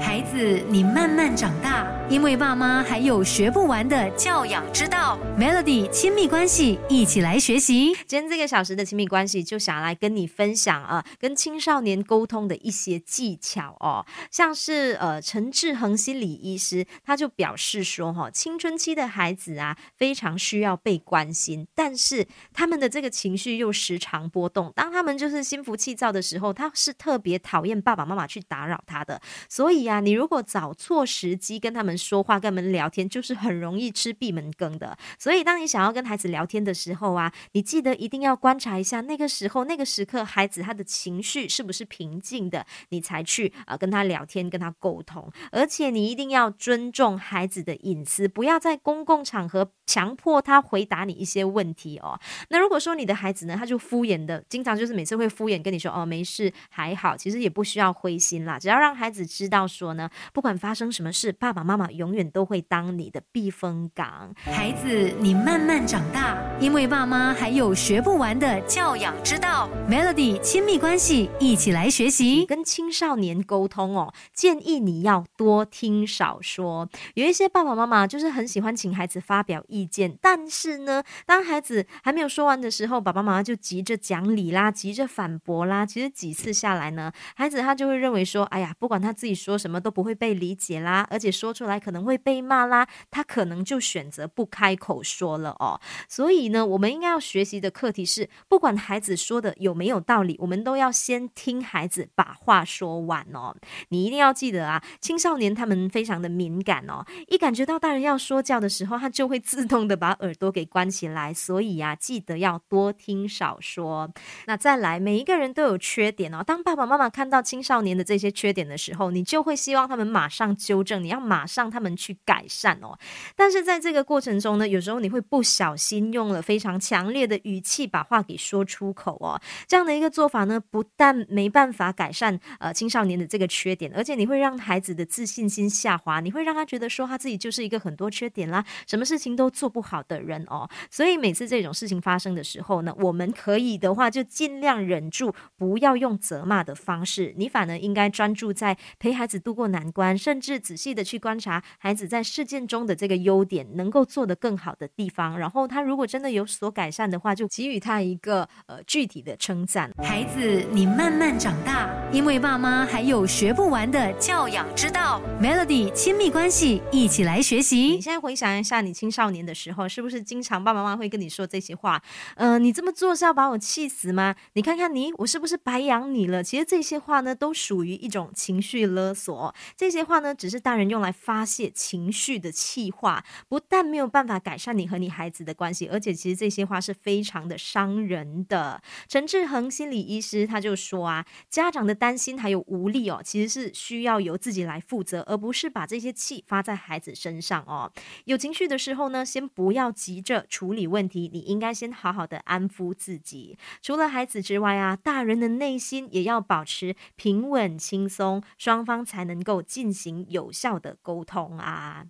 [0.00, 0.38] 孩子，
[0.70, 5.18] 你慢慢长大，因为爸妈还有学不完的教养之道。
[5.38, 7.92] Melody 亲密关系，一起来学习。
[8.06, 14.06] 今天这个小时的亲密关系，就想来跟你分享啊，跟青少年沟通的一些技巧哦。
[14.30, 24.72] 像是呃，陈志恒心理医师他就表示说，哈，青春期的孩子啊，非常需要被关心，但是他们的这个情绪又时常波动。
[24.74, 29.20] 当他们就是心浮气躁的时候，他是特别讨厌爸爸妈妈去打扰他的，
[29.50, 29.81] 所以。
[29.84, 34.96] 呀，你如果找错时机跟他们说话、跟他们聊天，就是很容易吃闭门羹的。
[35.18, 45.30] 所以，当你想要跟孩子聊天的时候啊，你记得一定要观察一下那个时候、那个时刻，孩子他的情绪是不是平静的，你才去啊跟他聊天、跟他沟通。
[45.50, 52.18] 而且，你一定要尊重孩子的隐私，不要在公共场合强迫他回答你一些问题哦。
[52.50, 59.62] 那如果说你的孩子呢，他就敷衍的，经常就是每次会敷衍跟你说哦没事还好，其实也不需要灰心啦，只要让孩子知道。
[59.72, 64.34] 说呢，不管发生什么事，爸爸妈妈永远都会当你的避风港。
[64.36, 69.68] 孩子，你慢慢长大，因为爸妈还有学不完的教养之道。
[69.90, 72.46] Melody 亲密关系，一起来学习。
[72.46, 76.88] 跟青少年沟通哦，建议你要多听少说。
[77.14, 85.84] 有一些爸爸妈妈就是很喜欢请孩子发表意见，但是呢，当孩子还没有说完的时候，爸爸妈妈就急着讲理啦，急着反驳啦。
[85.84, 89.58] 其实几次下来呢，孩子他就会认为说，哎呀，不管他自己说。
[89.58, 95.80] 什么都不会被理解啦，而且说出来可能会被骂啦，他可能就选择不开口说了哦。
[96.08, 103.54] 所以呢，我们应该要学习的课题是，不管孩子说的有没有道理，我们都要先听孩子把话说完哦。
[103.88, 111.34] 你一定要记得啊，青少年他们非常的敏感哦，一感觉到大人要说教的时候，他就会自动的把耳朵给关起来。
[111.34, 114.10] 所以呀，记得要多听少说。
[114.46, 116.42] 那再来，每一个人都有缺点哦。
[116.42, 119.42] 当爸爸妈妈看到青少年的这些缺点的时候，你就。
[119.42, 122.96] 会希望他们马上纠正，你要马上他们去改善哦。
[123.34, 129.40] 但是在这个过程中呢，有时候你会不小心用了非常强烈的语气把话给说出口哦。
[129.68, 140.68] 这样的一个做法呢，不但没办法改善呃青少年的这个缺点，而且你会让孩子的自信心下滑，你会让他觉得说他自己就是一个很多缺点啦，什么事情都做不好的人哦。
[140.90, 149.42] 所以每次这种事情发生的时候呢，我们可以的话就尽量忍住，不要用责骂的方式，你反而应该专注在陪孩子。
[149.42, 155.36] 度过难关，甚至仔细的去观察孩子在事件中的这个优点，能够做得更好的地方。
[155.36, 159.90] 然后他如果真的有所改善的话，就给予他一个呃具体的称赞。
[159.98, 165.20] 孩子，你慢慢长大，因为爸妈还有学不完的教养之道。
[165.40, 167.76] Melody 亲密关系，一起来学习。
[167.76, 172.02] 你现在回想一下，你青少年的时候，是不是经常爸爸妈妈会跟你说这些话？
[172.36, 174.34] 呃，你这么做是要把我气死吗？
[174.54, 176.42] 你看看你，我是不是白养你了？
[176.42, 179.54] 其实这些话呢，都属于一种情绪勒索。
[179.76, 188.80] 这些话呢，只是大人用来发泄情绪的气话，不但没有办法改善你和你孩子的关系，而且其实这些话是非常的伤人的。
[189.06, 197.92] 陈志恒心理医师他就说啊，家长的担心还有无力哦，其实是需要由自己来负责，而不是把这些气发在孩子身上哦。
[198.24, 203.58] 有情绪的时候呢，先不要急着处理问题，你应该先好好的安抚自己。
[203.82, 209.42] 除了孩子之外啊，大人的内心也要保持平稳轻松，双方才能。
[209.42, 212.06] 够进行有效的沟通啊。